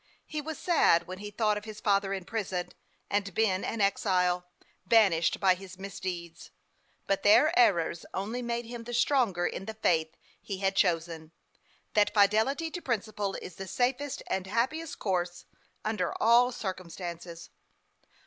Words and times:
He 0.25 0.41
was 0.41 0.57
sad 0.57 1.05
when 1.05 1.19
he 1.19 1.29
thought 1.29 1.59
of 1.59 1.65
his 1.65 1.79
father 1.79 2.11
in 2.11 2.25
prison, 2.25 2.69
and 3.07 3.35
Ben 3.35 3.63
an 3.63 3.81
exile, 3.81 4.47
banished 4.83 5.39
by 5.39 5.53
his 5.53 5.77
misdeeds; 5.77 6.49
but 7.05 7.21
their 7.21 7.53
errors 7.59 8.03
only 8.11 8.41
made 8.41 8.65
him 8.65 8.85
the 8.85 8.95
stronger 8.95 9.45
in 9.45 9.65
the 9.65 9.75
faith 9.75 10.17
he 10.41 10.57
had 10.57 10.75
chosen, 10.75 11.33
that 11.93 12.15
fidelity 12.15 12.71
to 12.71 12.81
principle 12.81 13.35
is 13.43 13.57
the 13.57 13.67
safest 13.67 14.23
and 14.25 14.47
happiest 14.47 14.97
course, 14.97 15.45
under 15.85 16.15
all 16.19 16.51
circumstances. 16.51 17.51